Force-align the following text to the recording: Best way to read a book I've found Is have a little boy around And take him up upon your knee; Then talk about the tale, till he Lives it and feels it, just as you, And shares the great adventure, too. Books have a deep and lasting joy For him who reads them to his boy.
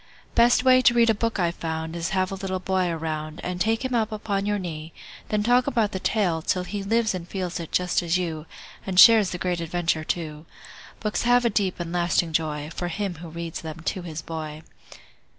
Best 0.33 0.63
way 0.63 0.81
to 0.81 0.95
read 0.95 1.11
a 1.11 1.13
book 1.13 1.37
I've 1.39 1.53
found 1.53 1.95
Is 1.95 2.09
have 2.09 2.31
a 2.31 2.33
little 2.33 2.59
boy 2.59 2.89
around 2.89 3.39
And 3.43 3.61
take 3.61 3.85
him 3.85 3.93
up 3.93 4.11
upon 4.11 4.47
your 4.47 4.57
knee; 4.57 4.93
Then 5.29 5.43
talk 5.43 5.67
about 5.67 5.91
the 5.91 5.99
tale, 5.99 6.41
till 6.41 6.63
he 6.63 6.81
Lives 6.81 7.13
it 7.13 7.17
and 7.17 7.27
feels 7.29 7.59
it, 7.59 7.71
just 7.71 8.01
as 8.01 8.17
you, 8.17 8.47
And 8.83 8.99
shares 8.99 9.29
the 9.29 9.37
great 9.37 9.61
adventure, 9.61 10.03
too. 10.03 10.47
Books 11.01 11.21
have 11.21 11.45
a 11.45 11.51
deep 11.51 11.79
and 11.79 11.93
lasting 11.93 12.33
joy 12.33 12.71
For 12.73 12.87
him 12.87 13.13
who 13.17 13.29
reads 13.29 13.61
them 13.61 13.81
to 13.81 14.01
his 14.01 14.23
boy. 14.23 14.63